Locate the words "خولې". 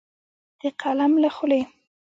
1.35-1.61